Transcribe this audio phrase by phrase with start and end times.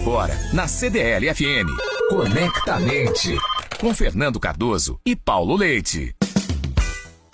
[0.00, 1.68] Agora, na CDL FM.
[2.08, 3.36] Conectamente.
[3.78, 6.14] Com Fernando Cardoso e Paulo Leite.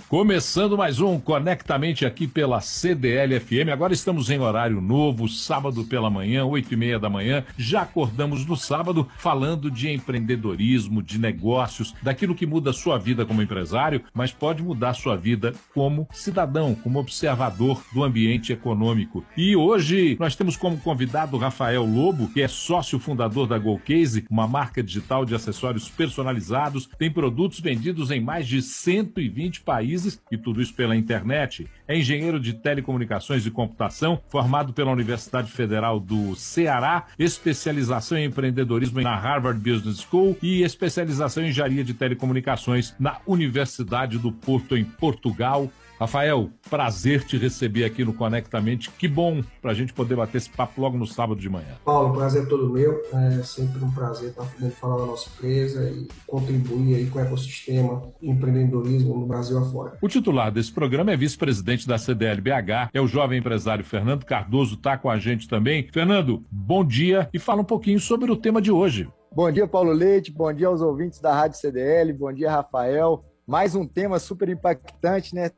[0.08, 3.72] Começando mais um Conectamente aqui pela CDL FM.
[3.72, 7.44] Agora estamos em horário novo, sábado pela manhã, oito e meia da manhã.
[7.58, 13.26] Já acordamos no sábado falando de empreendedorismo, de negócios, daquilo que muda a sua vida
[13.26, 19.24] como empresário, mas pode mudar a sua vida como cidadão, como observador do ambiente econômico.
[19.36, 24.46] E hoje nós temos como convidado Rafael Lobo, que é sócio fundador da GoCase, uma
[24.46, 29.95] marca digital de acessórios personalizados, tem produtos vendidos em mais de 120 países
[30.30, 31.66] e tudo isso pela internet.
[31.86, 39.00] É engenheiro de telecomunicações e computação, formado pela Universidade Federal do Ceará, especialização em empreendedorismo
[39.00, 44.84] na Harvard Business School e especialização em engenharia de telecomunicações na Universidade do Porto, em
[44.84, 45.70] Portugal.
[45.98, 48.90] Rafael, prazer te receber aqui no Conectamente.
[48.90, 51.74] Que bom para a gente poder bater esse papo logo no sábado de manhã.
[51.84, 53.02] Paulo, prazer é todo meu.
[53.14, 57.22] É sempre um prazer estar podendo falar da nossa empresa e contribuir aí com o
[57.22, 59.96] ecossistema de empreendedorismo no Brasil afora.
[60.02, 64.98] O titular desse programa é vice-presidente da CDLBH, é o jovem empresário Fernando Cardoso, está
[64.98, 65.88] com a gente também.
[65.90, 69.08] Fernando, bom dia e fala um pouquinho sobre o tema de hoje.
[69.32, 70.32] Bom dia, Paulo Leite.
[70.32, 72.12] Bom dia aos ouvintes da Rádio CDL.
[72.12, 73.24] Bom dia, Rafael.
[73.46, 75.50] Mais um tema super impactante, né?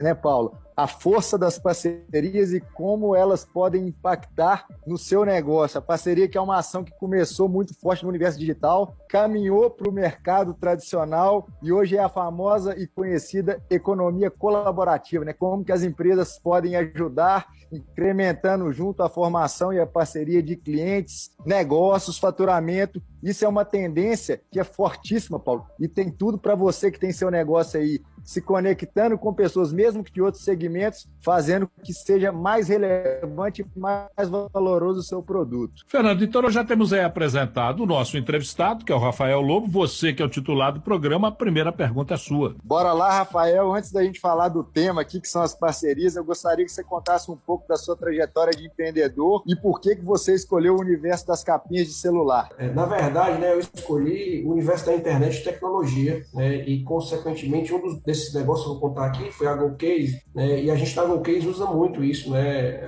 [0.00, 0.56] Né, Paulo?
[0.76, 5.78] A força das parcerias e como elas podem impactar no seu negócio.
[5.78, 9.88] A parceria que é uma ação que começou muito forte no universo digital, caminhou para
[9.88, 15.32] o mercado tradicional e hoje é a famosa e conhecida economia colaborativa, né?
[15.32, 21.30] Como que as empresas podem ajudar, incrementando junto a formação e a parceria de clientes,
[21.44, 23.02] negócios, faturamento.
[23.22, 27.12] Isso é uma tendência que é fortíssima, Paulo, e tem tudo para você que tem
[27.12, 32.32] seu negócio aí se conectando com pessoas, mesmo que de outros segmentos, fazendo que seja
[32.32, 35.84] mais relevante e mais valoroso o seu produto.
[35.86, 39.68] Fernando, então nós já temos aí apresentado o nosso entrevistado, que é o Rafael Lobo,
[39.68, 42.56] você que é o titular do programa, a primeira pergunta é sua.
[42.64, 46.24] Bora lá, Rafael, antes da gente falar do tema aqui, que são as parcerias, eu
[46.24, 50.04] gostaria que você contasse um pouco da sua trajetória de empreendedor e por que, que
[50.04, 52.48] você escolheu o universo das capinhas de celular.
[52.58, 57.72] É, na verdade, né, eu escolhi o universo da internet e tecnologia, né, e consequentemente
[57.72, 60.62] um dos esse negócio vou contar aqui foi a GoCase, né?
[60.62, 62.78] E a gente na GoCase usa muito isso, né?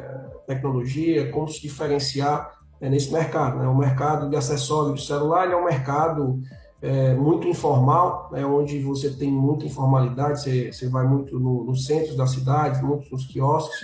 [0.47, 2.51] Tecnologia, como se diferenciar
[2.81, 3.67] né, nesse mercado, né?
[3.67, 6.41] O mercado de acessórios de celular é um mercado
[6.81, 11.75] é, muito informal, né, onde você tem muita informalidade, você, você vai muito no, no
[11.75, 13.81] centro da cidade, muito nos quiosques,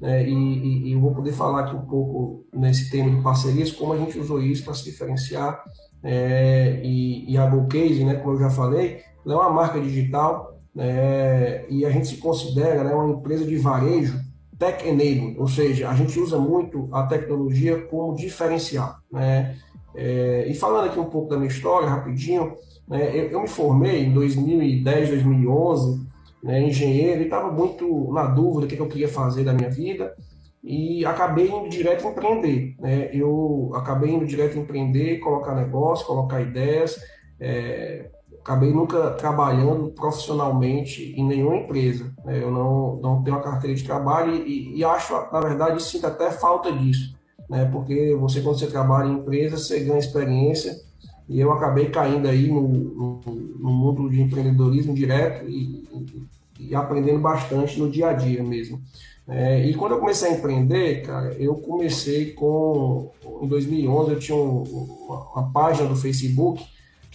[0.00, 3.72] né, e, e, e, eu vou poder falar aqui um pouco nesse tema de parcerias,
[3.72, 5.62] como a gente usou isso para se diferenciar,
[6.02, 11.64] é, e, e, a GoCase, né, como eu já falei, é uma marca digital, é,
[11.68, 14.20] e a gente se considera né, uma empresa de varejo
[14.58, 18.96] tech enabled, ou seja, a gente usa muito a tecnologia como diferencial.
[19.12, 19.56] Né?
[19.94, 22.54] É, e falando aqui um pouco da minha história, rapidinho,
[22.88, 26.06] né, eu, eu, me formei em 2010, 2011,
[26.42, 29.70] né, engenheiro, e estava muito na dúvida do que, que eu queria fazer da minha
[29.70, 30.14] vida,
[30.62, 32.74] e acabei indo direto empreender.
[32.80, 33.10] Né?
[33.12, 36.96] Eu acabei indo direto empreender, colocar negócio, colocar ideias,
[37.38, 38.10] é,
[38.46, 42.14] acabei nunca trabalhando profissionalmente em nenhuma empresa.
[42.24, 42.40] Né?
[42.40, 46.30] Eu não, não tenho uma carteira de trabalho e, e acho, na verdade, sinto até
[46.30, 47.12] falta disso.
[47.50, 47.64] Né?
[47.64, 50.80] Porque você, quando você trabalha em empresa, você ganha experiência
[51.28, 53.20] e eu acabei caindo aí no, no,
[53.58, 58.80] no mundo de empreendedorismo direto e, e, e, aprendendo bastante no dia a dia mesmo.
[59.28, 63.10] É, e quando eu comecei a empreender, cara, eu comecei com.
[63.42, 66.64] Em 2011, eu tinha um, uma, uma página do Facebook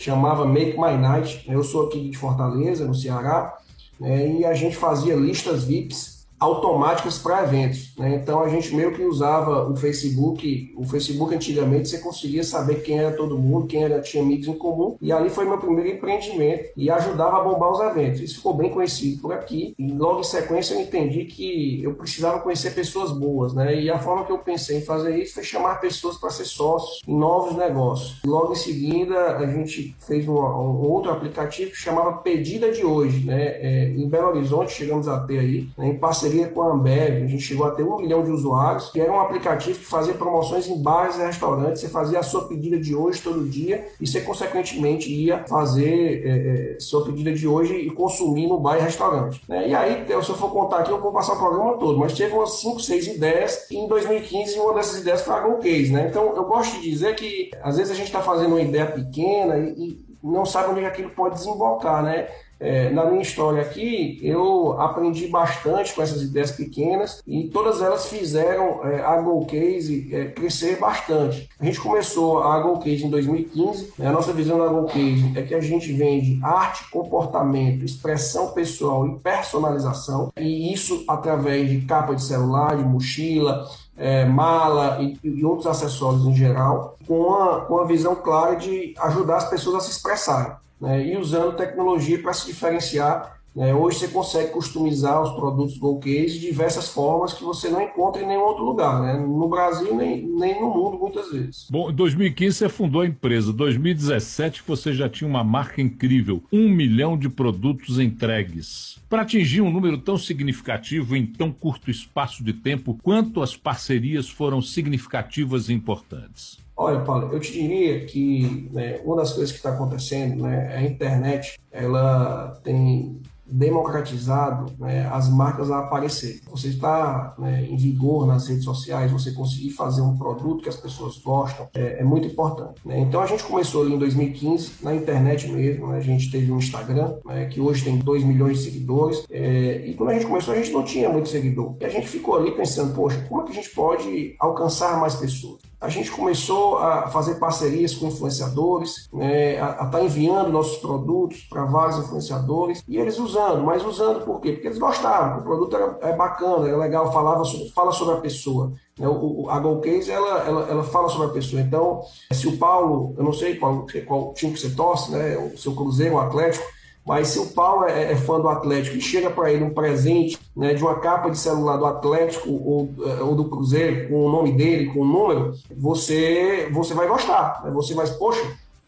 [0.01, 1.45] chamava Make My Night.
[1.47, 3.57] Eu sou aqui de Fortaleza, no Ceará,
[4.00, 7.96] né, e a gente fazia listas VIPs automáticas para eventos.
[7.96, 8.16] Né?
[8.16, 10.74] Então a gente meio que usava o Facebook.
[10.75, 14.57] O Facebook antigamente você conseguia saber quem era todo mundo, quem era, tinha amigos em
[14.57, 14.97] comum.
[15.00, 18.22] E ali foi meu primeiro empreendimento e ajudava a bombar os eventos.
[18.22, 19.75] Isso ficou bem conhecido por aqui.
[19.78, 23.80] E logo em sequência eu entendi que eu precisava conhecer pessoas boas, né?
[23.80, 27.01] E a forma que eu pensei em fazer isso foi chamar pessoas para ser sócios
[27.07, 28.19] em novos negócios.
[28.25, 33.27] Logo em seguida a gente fez um, um outro aplicativo que chamava Pedida de Hoje,
[33.27, 33.44] né?
[33.44, 37.24] É, em Belo Horizonte chegamos a ter aí, né, em parceria parceria com a Ambev,
[37.24, 40.13] a gente chegou a ter um milhão de usuários, que era um aplicativo que fazia
[40.13, 41.81] promoções em bares e restaurantes.
[41.81, 46.75] Você fazia a sua pedida de hoje todo dia e você, consequentemente, ia fazer é,
[46.75, 49.42] é, sua pedida de hoje e consumir no bar e restaurante.
[49.48, 49.69] Né?
[49.69, 52.34] E aí, se eu for contar aqui, eu vou passar o programa todo, mas teve
[52.34, 55.92] umas 5, 6 ideias e em 2015 uma dessas ideias foi a Go Case.
[55.92, 56.07] Né?
[56.10, 59.57] Então, eu gosto de dizer que às vezes a gente está fazendo uma ideia pequena
[59.57, 62.27] e, e não sabe onde aquilo pode desembocar, né?
[62.62, 68.06] É, na minha história aqui, eu aprendi bastante com essas ideias pequenas e todas elas
[68.07, 71.50] fizeram é, a GoCase é, crescer bastante.
[71.59, 73.94] A gente começou a GoCase em 2015.
[73.97, 74.06] Né?
[74.06, 79.17] A nossa visão da GoCase é que a gente vende arte, comportamento, expressão pessoal e
[79.17, 83.67] personalização, e isso através de capa de celular, de mochila,
[84.01, 88.95] é, mala e, e, outros acessórios em geral, com a, com a visão clara de
[88.98, 93.39] ajudar as pessoas a se expressarem né, e usando tecnologia para se diferenciar.
[93.56, 93.74] Né.
[93.74, 98.27] Hoje você consegue customizar os produtos GoCase de diversas formas que você não encontra em
[98.27, 99.13] nenhum outro lugar, né?
[99.13, 101.68] no Brasil nem, nem no mundo muitas vezes.
[101.69, 106.69] Bom, em 2015 você fundou a empresa, 2017 você já tinha uma marca incrível, um
[106.69, 108.98] milhão de produtos entregues.
[109.09, 114.30] Para atingir um número tão significativo em tão curto espaço de tempo, quanto as parcerias
[114.30, 116.57] foram significativas e importantes?
[116.77, 120.81] Olha, Paulo, eu te diria que né, uma das coisas que está acontecendo, né, a
[120.81, 123.21] internet, ela tem
[123.51, 126.39] democratizado né, as marcas a aparecer.
[126.50, 130.77] Você está né, em vigor nas redes sociais, você conseguir fazer um produto que as
[130.77, 132.81] pessoas gostam é, é muito importante.
[132.86, 133.00] Né?
[133.00, 135.98] Então a gente começou ali em 2015 na internet mesmo, né?
[135.98, 139.94] a gente teve um Instagram né, que hoje tem 2 milhões de seguidores é, e
[139.94, 142.51] quando a gente começou a gente não tinha muito seguidor e a gente ficou ali
[142.51, 145.70] pensando, poxa, como é que a gente pode alcançar mais pessoas?
[145.81, 151.42] A gente começou a fazer parcerias com influenciadores, né, a estar tá enviando nossos produtos
[151.50, 154.51] para vários influenciadores e eles usando, mas usando por quê?
[154.51, 158.18] Porque eles gostavam, o produto era, é bacana, é legal, falava sobre, fala sobre a
[158.18, 158.72] pessoa.
[159.00, 159.07] Né?
[159.07, 161.60] O, a GoCase, ela, ela, ela fala sobre a pessoa.
[161.60, 162.01] Então,
[162.31, 165.74] se o Paulo, eu não sei qual, qual time que você torce, né, o seu
[165.74, 166.63] Cruzeiro, o Atlético,
[167.06, 170.38] mas se o Paulo é, é fã do Atlético e chega para ele um presente
[170.56, 174.31] né, de uma capa de celular do Atlético ou, eh, ou, do Cruzeiro, com o
[174.31, 177.62] nome dele, com o número, você, você vai gostar.
[177.63, 177.71] Né?
[177.71, 178.42] Você vai, poxa,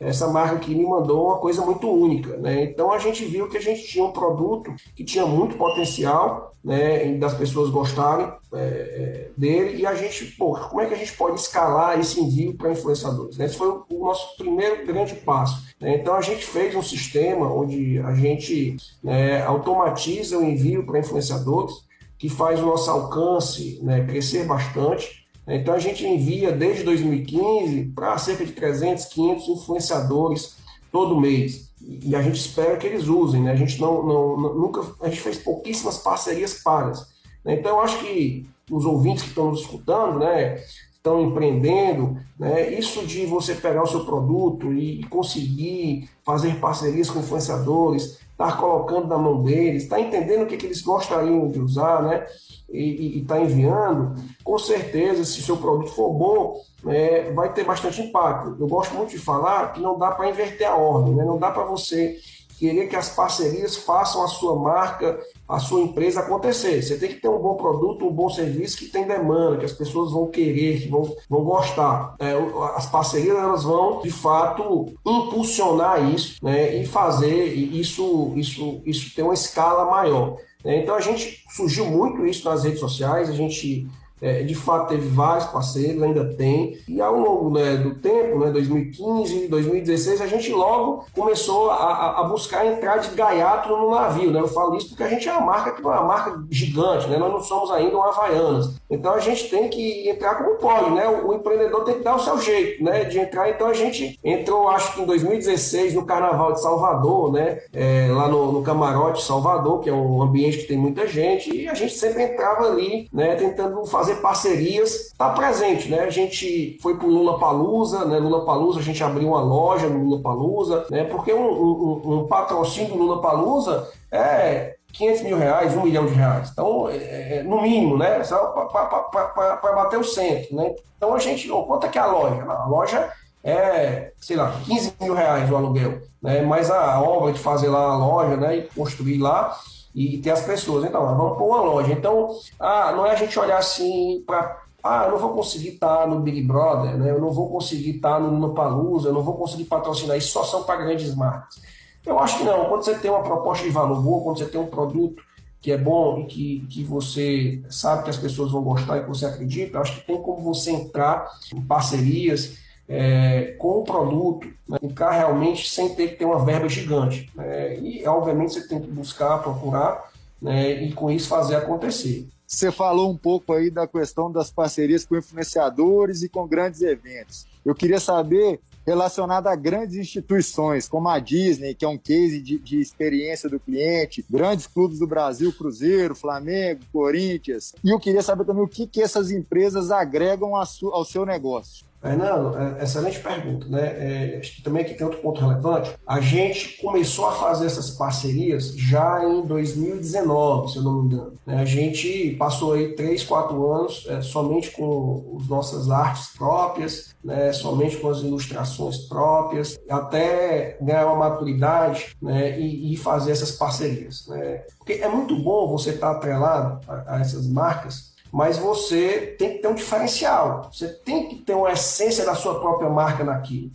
[0.08, 2.38] essa marca que me mandou uma coisa muito única.
[2.38, 2.64] Né?
[2.64, 7.14] Então a gente viu que a gente tinha um produto que tinha muito potencial né,
[7.18, 11.14] das pessoas gostarem é, é, dele e a gente, pô, como é que a gente
[11.18, 13.38] pode escalar esse envio para influenciadores?
[13.38, 13.46] Né?
[13.46, 15.68] Esse foi o, o, nosso primeiro grande passo.
[15.80, 15.98] Né?
[15.98, 21.84] Então a gente fez um sistema onde a gente né, automatiza o envio para influenciadores,
[22.18, 25.23] que faz o nosso alcance né, crescer bastante.
[25.48, 30.56] Então a gente envia desde 2015 para cerca de 300, 500 influenciadores
[30.92, 31.70] todo mês.
[31.82, 33.52] E a gente espera que eles usem, né?
[33.52, 37.08] A gente não, não, nunca, a gente fez pouquíssimas parcerias pagas.
[37.44, 37.56] Né?
[37.56, 40.64] Então eu acho que os ouvintes que estão nos escutando, né,
[41.04, 42.70] estão empreendendo, né?
[42.74, 49.10] Isso de você pegar o seu produto e conseguir fazer parcerias com influenciadores, estar colocando
[49.10, 52.26] na mão deles, estar entendendo o que, que eles gostariam de usar, né?
[52.72, 57.66] E estar tá enviando, com certeza, se o seu produto for bom, é, vai ter
[57.66, 58.56] bastante impacto.
[58.58, 61.24] Eu gosto muito de falar que não dá para inverter a ordem, né?
[61.24, 62.18] não dá para você
[62.58, 66.82] querer que as parcerias façam a sua marca, a sua empresa acontecer.
[66.82, 69.74] Você tem que ter um bom produto, um bom serviço que tem demanda, que as
[69.74, 72.16] pessoas vão querer, que vão, vão gostar.
[72.20, 72.34] É,
[72.76, 79.24] as parcerias elas vão, de fato, impulsionar isso né, e fazer isso, isso, isso ter
[79.24, 80.38] uma escala maior.
[80.64, 83.88] É, então a gente surgiu muito isso nas redes sociais, a gente
[84.24, 86.78] é, de fato, teve vários parceiros, ainda tem.
[86.88, 92.24] E ao longo né, do tempo, né, 2015, 2016, a gente logo começou a, a,
[92.24, 94.32] buscar entrar de gaiato no navio.
[94.32, 94.40] Né?
[94.40, 97.18] Eu falo isso porque a gente é uma marca que é uma marca gigante, né?
[97.18, 98.76] nós não somos ainda uma Havaianas.
[98.90, 101.08] Então a gente tem que entrar como pode, né?
[101.08, 103.50] O, o, empreendedor tem que dar o seu jeito né, de entrar.
[103.50, 107.60] Então a gente entrou, acho que em 2016, no Carnaval de Salvador, né?
[107.74, 111.68] É, lá no, no Camarote Salvador, que é um ambiente que tem muita gente, e
[111.68, 116.02] a gente sempre entrava ali, né, tentando fazer fazer parcerias, está presente, né?
[116.02, 118.18] A gente foi para o Lula Palusa, né?
[118.18, 121.04] Lula Palusa, a gente abriu uma loja no Lula Palusa, né?
[121.06, 126.14] Porque um, um, um patrocínio do Lula Palusa é 500 mil reais, um milhão de
[126.14, 126.50] reais.
[126.52, 128.24] Então, é, é no mínimo, né?
[128.24, 130.76] Só para bater o centro, né?
[130.98, 132.44] Então a gente, oh, quanto é que é a loja?
[132.44, 133.12] A loja
[133.44, 136.42] é, sei lá, 15 mil reais o aluguel, né?
[136.42, 138.58] Mas a obra de fazer lá a loja, né?
[138.58, 139.56] E construir lá
[139.94, 140.86] e ter as pessoas.
[140.86, 141.92] Então, vamos pôr uma loja.
[141.92, 144.64] Então, ah, não é a gente olhar assim para.
[144.84, 147.10] Ah, eu não vou conseguir estar no Big Brother, né?
[147.10, 150.64] eu não vou conseguir estar no Lollapalooza, eu não vou conseguir patrocinar isso, só são
[150.64, 151.62] para grandes marcas.
[152.06, 152.66] Eu acho que não.
[152.66, 155.24] Quando você tem uma proposta de valor boa, quando você tem um produto
[155.62, 159.08] que é bom e que, que você sabe que as pessoas vão gostar e que
[159.08, 162.58] você acredita, eu acho que tem como você entrar em parcerias
[162.88, 167.30] é, com o produto, né, entrar realmente sem ter que ter uma verba gigante.
[167.36, 170.12] Né, e, obviamente, você tem que buscar, procurar
[170.42, 172.28] né, e, com isso, fazer acontecer.
[172.46, 177.48] Você falou um pouco aí da questão das parcerias com influenciadores e com grandes eventos.
[177.66, 182.60] Eu queria saber relacionada a grandes instituições, como a Disney, que é um case de,
[182.60, 187.74] de experiência do cliente, grandes clubes do Brasil, Cruzeiro, Flamengo, Corinthians.
[187.84, 191.86] E eu queria saber também o que, que essas empresas agregam ao seu negócio.
[192.04, 193.82] Fernando, é, excelente pergunta, né?
[193.82, 195.94] É, acho que também aqui tem outro ponto relevante.
[196.06, 201.34] A gente começou a fazer essas parcerias já em 2019, se eu não me engano.
[201.46, 201.62] Né?
[201.62, 207.54] A gente passou aí três, quatro anos é, somente com as nossas artes próprias, né?
[207.54, 212.60] somente com as ilustrações próprias, até ganhar uma maturidade né?
[212.60, 214.28] e, e fazer essas parcerias.
[214.28, 214.66] Né?
[214.78, 219.60] Porque é muito bom você estar atrelado a, a essas marcas mas você tem que
[219.60, 223.70] ter um diferencial, você tem que ter uma essência da sua própria marca naquilo.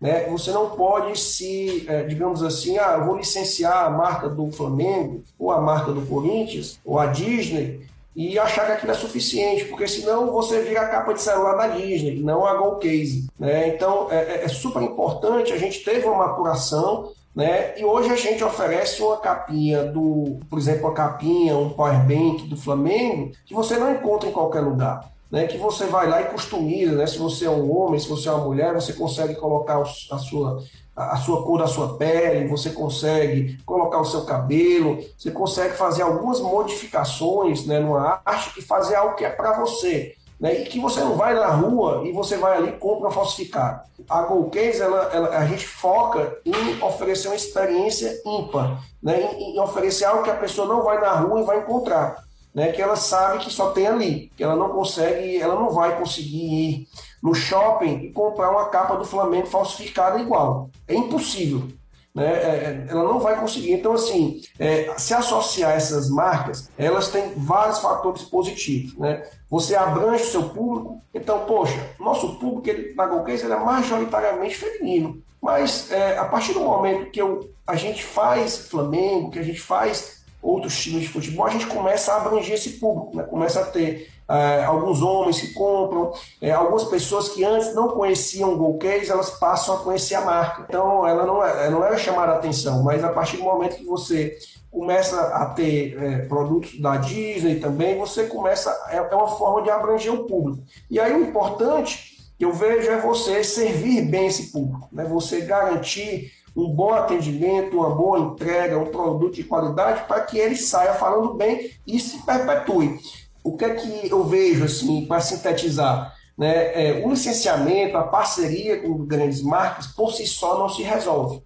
[0.00, 0.28] Né?
[0.28, 5.24] Você não pode se, é, digamos assim, ah, eu vou licenciar a marca do Flamengo,
[5.36, 9.88] ou a marca do Corinthians, ou a Disney, e achar que aquilo é suficiente, porque
[9.88, 13.26] senão você vira a capa de celular da Disney, não a Go Case.
[13.36, 13.74] Né?
[13.74, 17.78] Então é, é, é super importante, a gente teve uma apuração né?
[17.78, 22.56] E hoje a gente oferece uma capinha do, por exemplo, a capinha, um powerbank do
[22.56, 25.12] Flamengo, que você não encontra em qualquer lugar.
[25.32, 27.08] Né, que você vai lá e customiza, né?
[27.08, 30.62] Se você é um homem, se você é uma mulher, você consegue colocar a sua,
[30.94, 36.02] a sua cor da sua pele, você consegue colocar o seu cabelo, você consegue fazer
[36.02, 40.14] algumas modificações né, numa arte e fazer algo que é para você
[40.44, 40.60] né?
[40.60, 43.80] e que você não vai na rua e você vai ali e compra falsificado.
[44.06, 49.22] A Golcase, ela, ela, a gente foca em oferecer uma experiência ímpar, né?
[49.38, 52.22] em, em oferecer algo que a pessoa não vai na rua e vai encontrar.
[52.54, 55.98] Né, que ela sabe que só tem ali, que ela não consegue, ela não vai
[55.98, 56.88] conseguir ir
[57.20, 60.70] no shopping e comprar uma capa do Flamengo falsificada igual.
[60.86, 61.66] É impossível
[62.14, 63.72] né, é, é, ela não vai conseguir.
[63.72, 68.96] Então, assim, é, se associar essas marcas, elas têm vários fatores positivos.
[68.96, 69.26] Né?
[69.50, 75.22] Você abrange o seu público, então, poxa, nosso público ele, na Golcase é majoritariamente feminino.
[75.42, 79.60] Mas é, a partir do momento que eu, a gente faz Flamengo, que a gente
[79.60, 83.22] faz outros times de futebol, a gente começa a abranger esse público, né?
[83.22, 88.52] começa a ter é, alguns homens que compram, é, algumas pessoas que antes não conheciam
[88.52, 90.64] o Golcase, elas passam a conhecer a marca.
[90.68, 93.84] Então, ela não, é, não era chamar a atenção, mas a partir do momento que
[93.84, 94.36] você
[94.70, 99.70] começa a ter é, produtos da Disney também, você começa, é, é uma forma de
[99.70, 100.62] abranger o público.
[100.90, 105.04] E aí o importante que eu vejo é você servir bem esse público, né?
[105.04, 110.56] você garantir um bom atendimento, uma boa entrega, um produto de qualidade para que ele
[110.56, 112.98] saia falando bem e se perpetue
[113.44, 116.16] o que é que eu vejo, assim, para sintetizar?
[116.36, 117.00] Né?
[117.00, 121.42] É, o licenciamento, a parceria com grandes marcas, por si só não se resolve.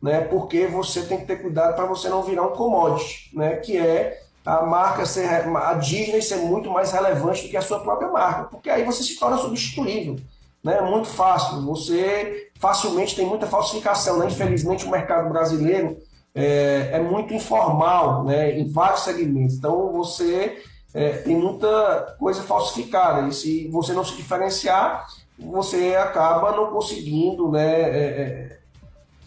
[0.00, 0.20] Né?
[0.20, 3.56] Porque você tem que ter cuidado para você não virar um commodity, né?
[3.56, 7.80] que é a marca ser, a Disney ser muito mais relevante do que a sua
[7.80, 10.16] própria marca, porque aí você se torna substituível.
[10.62, 10.76] Né?
[10.78, 14.18] É muito fácil, você facilmente tem muita falsificação.
[14.18, 14.26] Né?
[14.26, 15.96] Infelizmente, o mercado brasileiro
[16.34, 18.58] é, é muito informal né?
[18.58, 19.56] em vários segmentos.
[19.56, 20.62] Então, você
[20.94, 23.28] é, tem muita coisa falsificada.
[23.28, 25.06] E se você não se diferenciar,
[25.38, 28.58] você acaba não conseguindo né, é, é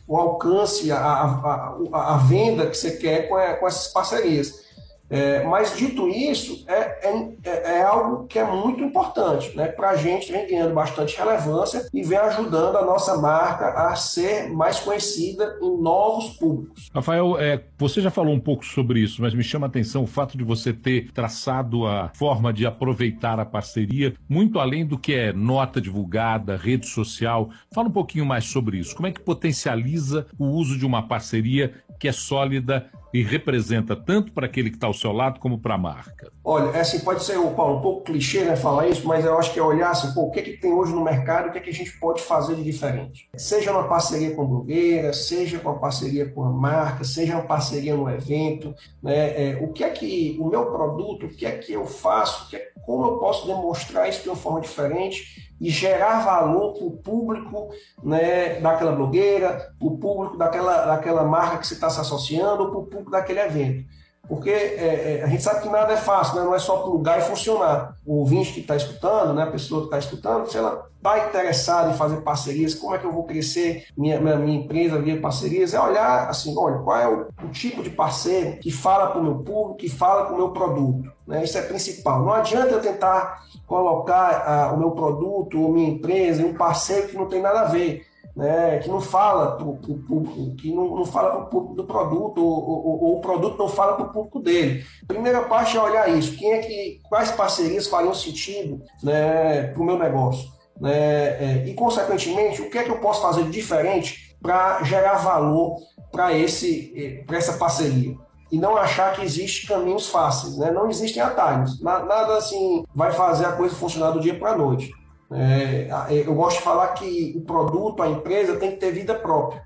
[0.08, 4.65] o alcance, a, a, a, a, venda que você quer com, com essas parcerias.
[5.10, 9.68] É, mas dito isso, é, é, é, algo que é muito importante, né?
[9.68, 14.50] Para a gente vem ganhando bastante relevância e vem ajudando a nossa marca a ser
[14.50, 16.90] mais conhecida em novos públicos.
[16.94, 20.08] Rafael, é, você já falou um pouco sobre isso, mas me chama a atenção o
[20.08, 25.14] fato de você ter traçado a forma de aproveitar a parceria muito além do que
[25.14, 27.50] é nota divulgada, rede social.
[27.72, 28.96] Fala um pouquinho mais sobre isso.
[28.96, 34.34] Como é que potencializa o uso de uma parceria que é sólida e representa tanto
[34.34, 36.30] para aquele que está ao seu lado como para a marca?
[36.44, 39.54] Olha, é assim, pode ser Paulo, um pouco clichê né, falar isso, mas eu acho
[39.54, 41.58] que é olhar assim, pô, o que, é que tem hoje no mercado, o que,
[41.58, 43.30] é que a gente pode fazer de diferente.
[43.38, 48.10] Seja uma parceria com blogueira, seja uma parceria com a marca, seja uma parceria no
[48.10, 51.86] evento, né, é, o que é que o meu produto, o que é que eu
[51.86, 56.74] faço, que é, como eu posso demonstrar isso de uma forma diferente e gerar valor
[56.74, 57.70] para o público
[58.04, 62.86] né, daquela blogueira, o público daquela, daquela marca que você está se associando, para o
[62.86, 63.86] público daquele evento.
[64.28, 66.44] Porque é, é, a gente sabe que nada é fácil, né?
[66.44, 67.96] não é só plugar e funcionar.
[68.06, 69.44] O ouvinte que está escutando, né?
[69.44, 73.06] a pessoa que está escutando, se ela está interessada em fazer parcerias, como é que
[73.06, 77.08] eu vou crescer minha, minha, minha empresa via parcerias, é olhar assim, olha, qual é
[77.08, 80.38] o, o tipo de parceiro que fala para o meu público, que fala com o
[80.38, 81.12] meu produto.
[81.28, 81.44] Né?
[81.44, 82.24] Isso é principal.
[82.24, 87.08] Não adianta eu tentar colocar ah, o meu produto ou minha empresa em um parceiro
[87.08, 88.06] que não tem nada a ver
[88.36, 91.86] né, que não fala para o público, que não, não fala para o público do
[91.86, 94.86] produto, ou, ou, ou o produto não fala para o público dele.
[95.08, 99.86] Primeira parte é olhar isso, quem é que, quais parcerias fariam sentido né, para o
[99.86, 100.50] meu negócio.
[100.80, 105.16] né, é, e, consequentemente, o que é que eu posso fazer de diferente para gerar
[105.16, 105.78] valor
[106.12, 108.16] para essa parceria?
[108.52, 110.72] E não achar que existe caminhos fáceis, né?
[110.72, 111.82] não existem atalhos.
[111.82, 114.94] Nada assim vai fazer a coisa funcionar do dia para a noite.
[115.32, 115.88] É,
[116.26, 119.64] eu gosto de falar que o produto, a empresa, tem que ter vida própria.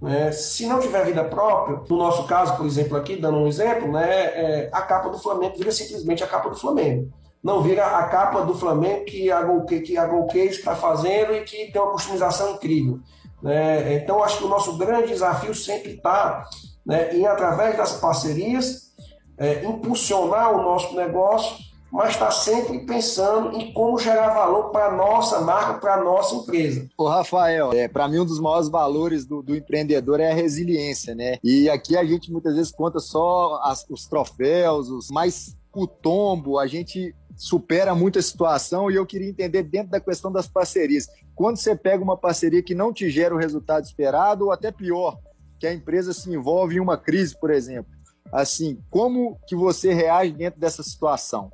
[0.00, 0.30] Né?
[0.32, 4.08] Se não tiver vida própria, no nosso caso, por exemplo, aqui, dando um exemplo, né,
[4.08, 7.10] é, a capa do Flamengo vira simplesmente a capa do Flamengo
[7.46, 11.70] não vira a capa do Flamengo que a Golcase que a está fazendo e que
[11.70, 12.98] tem uma customização incrível.
[13.40, 13.94] Né?
[13.94, 16.44] Então, acho que o nosso grande desafio sempre está
[16.84, 18.92] né, em, através das parcerias,
[19.38, 21.56] é, impulsionar o nosso negócio,
[21.90, 26.34] mas está sempre pensando em como gerar valor para a nossa marca, para a nossa
[26.34, 26.88] empresa.
[26.96, 31.14] Ô, Rafael, é, para mim um dos maiores valores do, do, empreendedor é a resiliência,
[31.14, 31.38] né?
[31.42, 36.58] E aqui a gente muitas vezes conta só as, os troféus, os mais o tombo,
[36.58, 41.06] a gente supera muito a situação e eu queria entender dentro da questão das parcerias.
[41.34, 45.18] Quando você pega uma parceria que não te gera o resultado esperado ou até pior,
[45.60, 47.92] que a empresa se envolve em uma crise, por exemplo,
[48.32, 51.50] assim, como que você reage dentro dessa situação?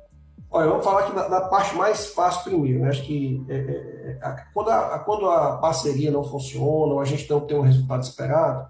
[0.55, 2.81] Olha, vamos falar aqui da, parte mais fácil primeiro.
[2.81, 2.89] Né?
[2.89, 7.27] Acho que é, é, é quando, a, quando, a, parceria não funciona ou a gente
[7.27, 8.67] não tem um resultado esperado,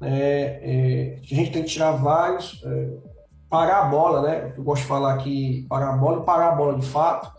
[0.00, 2.88] né, é, a gente tem que tirar vários é,
[3.50, 4.54] parar a bola, né?
[4.56, 7.30] Eu gosto de falar aqui parar a bola parar a bola de fato,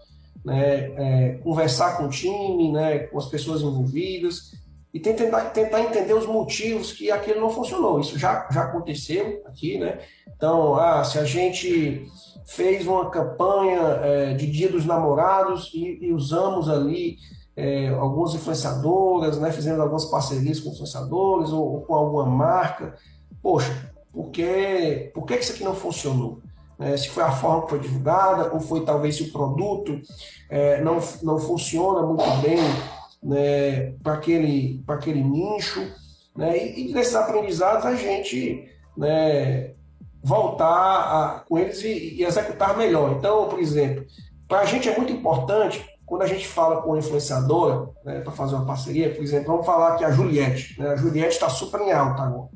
[0.46, 0.92] né?
[0.96, 3.00] É, conversar com o time, né?
[3.00, 4.52] Com as pessoas envolvidas
[4.94, 8.00] e tentar, tentar entender os motivos que aquilo não funcionou.
[8.00, 10.00] Isso já, já aconteceu aqui, né?
[10.36, 12.06] Então, ah, se a gente
[12.46, 17.18] fez uma campanha é, de Dia dos Namorados e, e usamos ali
[17.56, 19.52] é, algumas influenciadoras, né?
[19.52, 22.96] Fizemos algumas parcerias com influenciadores ou, ou com alguma marca.
[23.42, 26.42] Poxa, porque por que isso aqui não funcionou?
[26.78, 30.02] É, se foi a forma que foi divulgada, ou foi talvez se o produto
[30.50, 32.58] é, não, não funciona muito bem
[33.22, 35.86] né, para aquele, aquele nicho.
[36.36, 39.74] Né, e, desses aprendizados a gente né,
[40.24, 43.12] voltar a, com eles e, e, executar melhor.
[43.18, 44.06] Então, por exemplo,
[44.48, 48.32] para a gente é muito importante, quando a gente fala com a influenciadora, né, para
[48.32, 50.80] fazer uma parceria, por exemplo, vamos falar que a Juliette.
[50.80, 52.50] Né, a Juliette está super em alta agora.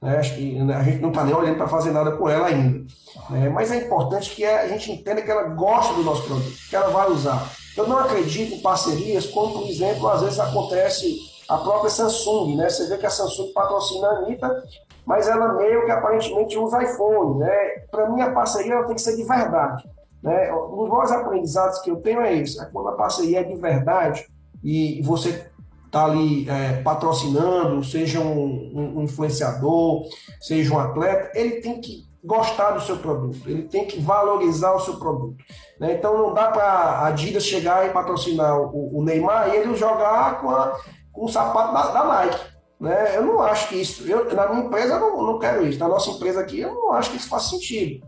[0.00, 0.16] Né?
[0.18, 2.86] Acho que a gente não está nem olhando para fazer nada com ela ainda.
[3.30, 3.48] Né?
[3.48, 6.90] Mas é importante que a gente entenda que ela gosta do nosso produto, que ela
[6.90, 7.50] vai usar.
[7.78, 11.16] Eu não acredito em parcerias, como, por exemplo, às vezes acontece
[11.48, 12.56] a própria Samsung.
[12.56, 12.68] Né?
[12.68, 14.64] Você vê que a Samsung patrocina a Anitta,
[15.06, 17.38] mas ela meio que aparentemente usa iPhone.
[17.38, 17.84] Né?
[17.88, 19.88] Para mim, a parceria ela tem que ser de verdade.
[20.20, 20.52] Né?
[20.52, 23.54] Um dos maiores aprendizados que eu tenho é isso: é quando a parceria é de
[23.54, 24.26] verdade
[24.64, 25.48] e você
[25.86, 30.02] está ali é, patrocinando, seja um, um, influenciador,
[30.40, 34.80] seja um atleta, ele tem que gostar do seu produto, ele tem que valorizar o
[34.80, 35.42] seu produto.
[35.80, 35.94] Né?
[35.94, 40.38] Então não dá para a Adidas chegar e patrocinar o, o, Neymar e ele jogar
[40.42, 40.78] com, a,
[41.10, 42.38] com o sapato da, da Nike.
[42.78, 43.16] Né?
[43.16, 45.88] Eu não acho que isso, eu, na minha empresa eu não, não quero isso, na
[45.88, 48.06] nossa empresa aqui eu não acho que isso faz sentido.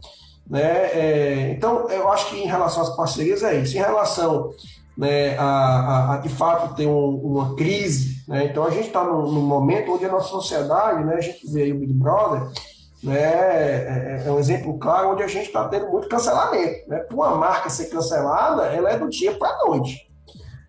[0.48, 0.61] Né?
[0.62, 3.74] É, então eu acho que em relação às parcerias é isso.
[3.74, 4.50] Em relação
[4.98, 8.22] né, a, a, a, de fato ter um, uma crise.
[8.28, 8.46] Né?
[8.46, 11.62] Então a gente está num, num, momento onde a nossa sociedade, né, a gente vê
[11.62, 12.42] aí o Big Brother,
[13.02, 16.88] né, é, é, é um exemplo claro onde a gente está tendo muito cancelamento.
[16.88, 16.98] Né?
[16.98, 20.10] Para uma marca ser cancelada, ela é do dia para a noite.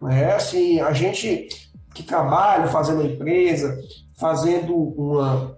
[0.02, 0.34] Né?
[0.34, 1.50] Assim, a gente
[1.94, 3.78] que trabalha fazendo empresa,
[4.18, 5.58] fazendo uma.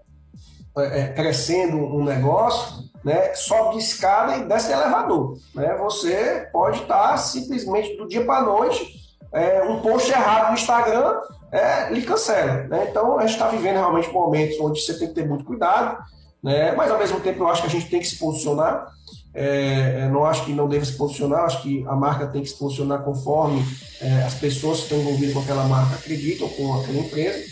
[0.76, 5.38] É, é crescendo um negócio, né, sobe de escada e desce de elevador.
[5.54, 5.76] Né?
[5.78, 8.84] Você pode estar simplesmente do dia para a noite,
[9.32, 12.64] é, um post errado no Instagram é, lhe cancela.
[12.64, 12.88] Né?
[12.90, 16.04] Então a gente está vivendo realmente momentos onde você tem que ter muito cuidado,
[16.44, 16.74] né?
[16.74, 18.92] mas ao mesmo tempo eu acho que a gente tem que se posicionar.
[19.34, 22.56] É, não acho que não deve se posicionar, acho que a marca tem que se
[22.56, 23.66] posicionar conforme
[24.00, 27.44] é, as pessoas que estão envolvidas com aquela marca acreditam com aquela empresa.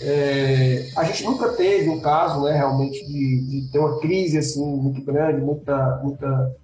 [0.00, 4.64] É, a gente nunca teve um caso, né, realmente, de, de, ter uma crise assim
[4.64, 6.56] muito grande, muita, muita,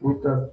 [0.00, 0.50] muita,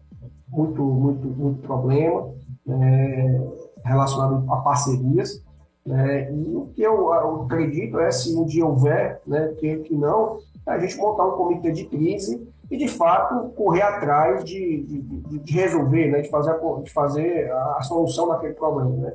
[0.49, 2.33] muito, muito, muito problema
[2.65, 3.41] né,
[3.86, 5.41] relacionado a parcerias.
[5.86, 9.93] Né, e o que eu, eu, acredito é, se um dia houver, né, que, que
[9.93, 15.39] não, a gente montar um comitê de crise e, de fato, correr atrás de, de,
[15.39, 18.89] de resolver, né, de fazer, a, de fazer a solução daquele problema.
[18.89, 19.13] Né.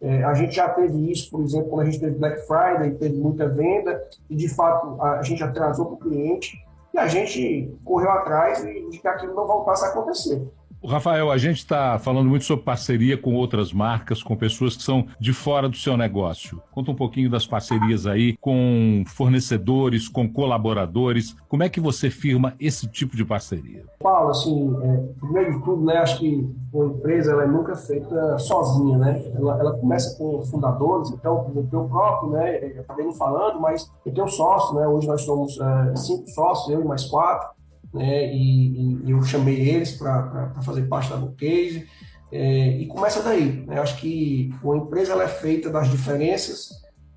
[0.00, 3.16] É, a gente já teve isso, por exemplo, quando a gente teve Black Friday, teve
[3.18, 6.58] muita venda, e de fato a gente atrasou para o cliente,
[6.92, 10.42] e a gente correu atrás de que aquilo não voltasse a acontecer.
[10.84, 15.06] Rafael, a gente está falando muito sobre parceria com outras marcas, com pessoas que são
[15.18, 16.62] de fora do seu negócio.
[16.70, 21.34] Conta um pouquinho das parcerias aí com fornecedores, com colaboradores.
[21.48, 23.84] Como é que você firma esse tipo de parceria?
[24.00, 28.38] Paulo, assim, é, primeiro de tudo, né, acho que uma empresa ela é nunca feita
[28.38, 29.22] sozinha, né?
[29.34, 34.28] Ela, ela começa com fundadores, então, eu próprio, né, acabei não falando, mas eu tenho
[34.28, 34.86] sócio, né?
[34.86, 37.55] Hoje nós somos é, cinco sócios, eu e mais quatro
[37.96, 41.88] né, e, e eu chamei eles para fazer parte da Bookcase,
[42.30, 43.64] é, e começa daí.
[43.66, 46.68] Né, acho que uma empresa ela é feita das diferenças,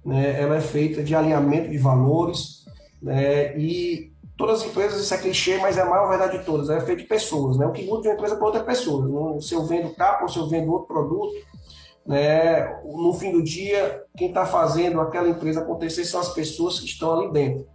[0.05, 2.65] né, ela é feita de alinhamento de valores,
[3.01, 6.69] né, e todas as empresas, isso é clichê, mas é a maior verdade de todas,
[6.69, 7.57] é feito de pessoas.
[7.57, 9.41] Né, o que muda de uma empresa para outra pessoa.
[9.41, 11.35] Se eu vendo capa ou se eu vendo outro produto,
[12.07, 16.85] né, no fim do dia, quem está fazendo aquela empresa acontecer são as pessoas que
[16.85, 17.67] estão ali dentro.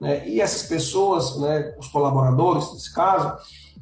[0.00, 0.26] Né?
[0.28, 3.36] E essas pessoas, né, os colaboradores, nesse caso,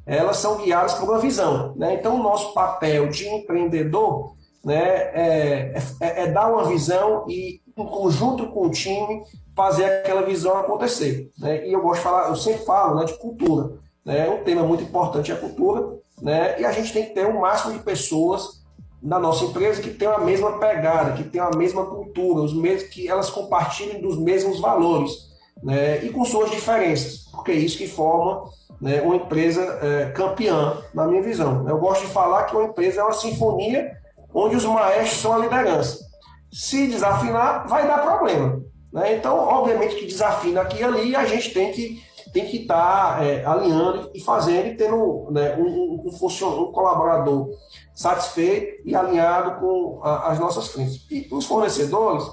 [0.04, 1.74] elas são guiadas por uma visão.
[1.76, 1.94] Né?
[1.94, 4.82] Então, o nosso papel de empreendedor né,
[5.14, 9.22] é, é, é, dar uma visão e, em conjunto com o time,
[9.54, 11.30] fazer aquela visão acontecer.
[11.38, 11.68] Né?
[11.68, 13.78] E eu gosto de falar, eu sempre falo né, de cultura.
[14.04, 14.28] Né?
[14.28, 16.60] Um tema muito importante é a cultura, né?
[16.60, 18.64] e a gente tem que ter um máximo de pessoas
[19.02, 22.88] na nossa empresa que tenham a mesma pegada, que tenham a mesma cultura, os mesmos,
[22.88, 27.88] que elas compartilhem dos mesmos valores né, e com suas diferenças, porque é isso que
[27.88, 28.44] forma
[28.80, 31.68] né, uma empresa é, campeã, na minha visão.
[31.68, 33.96] Eu gosto de falar que uma empresa é uma sinfonia
[34.32, 36.04] onde os maestros são a liderança.
[36.52, 38.62] Se desafinar, vai dar problema.
[38.92, 39.16] Né?
[39.16, 43.24] Então, obviamente que desafina aqui e ali, a gente tem que tem que estar tá,
[43.24, 47.48] é, alinhando e fazendo e tendo né, um, um, um, colaborador
[47.94, 51.06] satisfeito e alinhado com a, as nossas frentes.
[51.10, 52.24] E os fornecedores,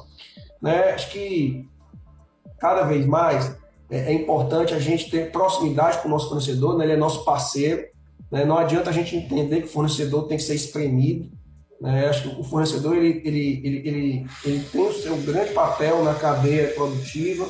[0.61, 1.69] né, acho que
[2.63, 3.53] cada vez mais
[3.91, 6.85] é, é importante a gente ter proximidade com o nosso fornecedor, né?
[6.85, 7.85] ele é nosso parceiro.
[8.31, 8.45] Né?
[8.45, 11.29] Não adianta a gente entender que o fornecedor tem que ser espremido.
[11.81, 12.07] Né?
[12.07, 16.15] Acho que o fornecedor ele, ele, ele, ele, ele tem o seu grande papel na
[16.15, 17.45] cadeia produtiva.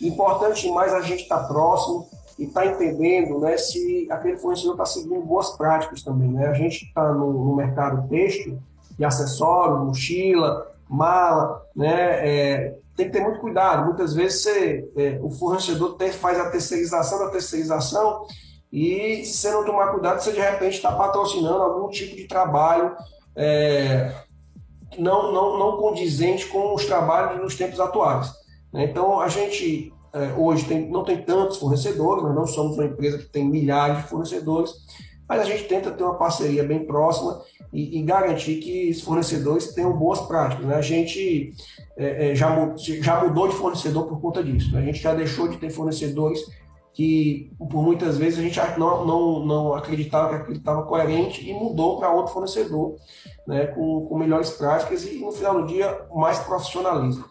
[0.00, 4.86] Importante mais a gente estar tá próximo e estar entendendo né, se aquele fornecedor está
[4.86, 6.30] seguindo boas práticas também.
[6.30, 6.46] Né?
[6.46, 8.58] A gente está no, no mercado têxtil
[8.98, 12.26] e acessório, mochila, mala, né?
[12.26, 13.84] É, tem que ter muito cuidado.
[13.84, 18.26] Muitas vezes você, é, o fornecedor faz a terceirização da terceirização
[18.72, 22.96] e se você não tomar cuidado, você de repente está patrocinando algum tipo de trabalho
[23.36, 24.12] é,
[24.98, 28.32] não, não, não condizente com os trabalhos nos tempos atuais.
[28.72, 28.84] Né?
[28.84, 33.18] Então, a gente é, hoje tem, não tem tantos fornecedores, nós não somos uma empresa
[33.18, 34.72] que tem milhares de fornecedores,
[35.28, 39.72] mas a gente tenta ter uma parceria bem próxima e, e garantir que os fornecedores
[39.74, 40.64] tenham boas práticas.
[40.64, 40.74] Né?
[40.74, 41.52] A gente
[41.96, 44.72] é, é, já, já mudou de fornecedor por conta disso.
[44.72, 44.80] Né?
[44.80, 46.40] A gente já deixou de ter fornecedores
[46.94, 51.98] que, por muitas vezes, a gente não, não, não acreditava que estava coerente e mudou
[51.98, 52.96] para outro fornecedor
[53.46, 53.66] né?
[53.66, 57.24] com, com melhores práticas e, no final do dia, mais profissionalismo.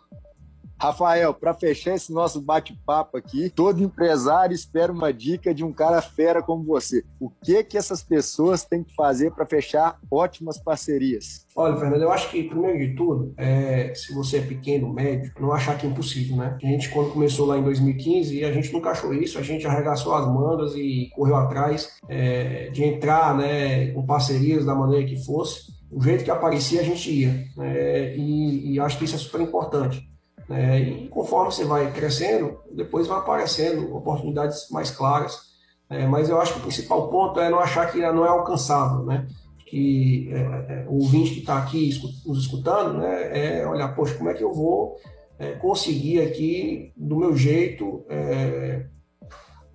[0.85, 5.99] Rafael, para fechar esse nosso bate-papo aqui, todo empresário espera uma dica de um cara
[6.01, 7.03] fera como você.
[7.19, 11.45] O que que essas pessoas têm que fazer para fechar ótimas parcerias?
[11.55, 15.51] Olha, Fernando, eu acho que, primeiro de tudo, é, se você é pequeno, médio, não
[15.51, 16.57] achar que é impossível, né?
[16.61, 20.13] A gente, quando começou lá em 2015, a gente nunca achou isso, a gente arregaçou
[20.13, 25.73] as mangas e correu atrás é, de entrar né, com parcerias da maneira que fosse.
[25.91, 27.45] O jeito que aparecia, a gente ia.
[27.59, 30.14] É, e, e acho que isso é super importante.
[30.47, 30.79] Né?
[30.79, 35.55] E conforme você vai crescendo, depois vai aparecendo oportunidades mais claras.
[35.89, 39.05] É, mas eu acho que o principal ponto é não achar que não é alcançável,
[39.05, 39.27] né?
[39.67, 41.89] Que é, é, o ouvinte que está aqui
[42.25, 43.59] nos escutando, né?
[43.61, 44.97] É olhar, poxa, como é que eu vou
[45.37, 48.85] é, conseguir aqui, do meu jeito, é,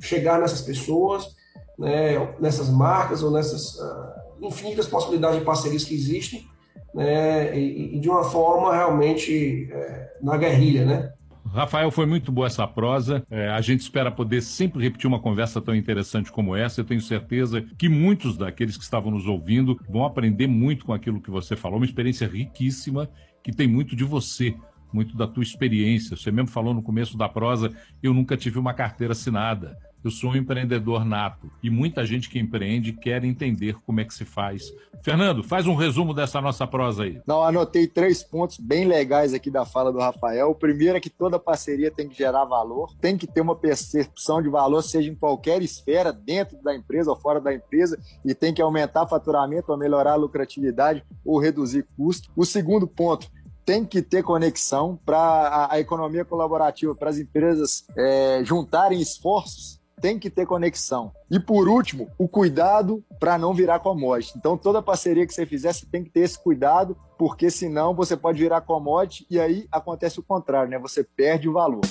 [0.00, 1.36] chegar nessas pessoas,
[1.78, 2.34] né?
[2.40, 6.49] nessas marcas ou nessas uh, infinitas possibilidades de parcerias que existem
[6.94, 11.12] né, e, e de uma forma realmente é, na guerrilha, né?
[11.52, 13.24] Rafael, foi muito boa essa prosa.
[13.28, 16.80] É, a gente espera poder sempre repetir uma conversa tão interessante como essa.
[16.80, 21.20] Eu tenho certeza que muitos daqueles que estavam nos ouvindo vão aprender muito com aquilo
[21.20, 21.78] que você falou.
[21.78, 23.10] Uma experiência riquíssima
[23.42, 24.54] que tem muito de você,
[24.92, 26.16] muito da tua experiência.
[26.16, 29.76] Você mesmo falou no começo da prosa, eu nunca tive uma carteira assinada.
[30.02, 34.14] Eu sou um empreendedor nato e muita gente que empreende quer entender como é que
[34.14, 34.72] se faz.
[35.02, 37.20] Fernando, faz um resumo dessa nossa prosa aí.
[37.26, 40.50] Não, anotei três pontos bem legais aqui da fala do Rafael.
[40.50, 44.42] O primeiro é que toda parceria tem que gerar valor, tem que ter uma percepção
[44.42, 48.54] de valor, seja em qualquer esfera, dentro da empresa ou fora da empresa, e tem
[48.54, 52.30] que aumentar faturamento ou melhorar a lucratividade ou reduzir custo.
[52.34, 53.30] O segundo ponto,
[53.64, 59.79] tem que ter conexão para a, a, economia colaborativa, para as empresas é, juntarem esforços
[60.00, 61.12] tem que ter conexão.
[61.30, 64.32] E por último, o cuidado para não virar commodity.
[64.36, 68.16] Então, toda parceria que você fizer, você tem que ter esse cuidado, porque senão você
[68.16, 70.78] pode virar commodity e aí acontece o contrário, né?
[70.78, 71.82] Você perde o valor.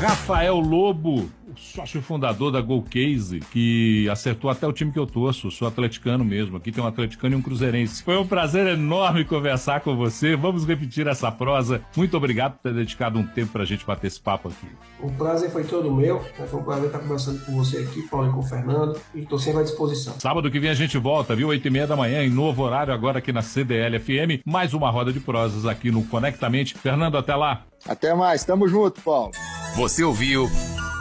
[0.00, 5.50] Rafael Lobo, sócio fundador da Golcase, que acertou até o time que eu torço.
[5.50, 6.56] Sou atleticano mesmo.
[6.56, 8.02] Aqui tem um atleticano e um cruzeirense.
[8.02, 10.36] Foi um prazer enorme conversar com você.
[10.36, 11.82] Vamos repetir essa prosa.
[11.96, 14.66] Muito obrigado por ter dedicado um tempo para a gente bater esse papo aqui.
[15.00, 16.20] O prazer foi todo meu.
[16.48, 19.00] Foi um prazer estar conversando com você aqui, Paulo e com o Fernando.
[19.14, 20.14] E estou sempre à disposição.
[20.18, 21.48] Sábado que vem a gente volta, viu?
[21.48, 24.42] Oito e meia da manhã, em novo horário, agora aqui na CDL FM.
[24.44, 26.74] Mais uma roda de prosas aqui no Conectamente.
[26.74, 27.64] Fernando, até lá.
[27.86, 28.44] Até mais.
[28.44, 29.32] Tamo junto, Paulo.
[29.76, 30.48] Você ouviu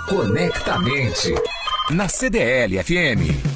[0.07, 1.33] Conectamente
[1.91, 3.52] na CDL FM.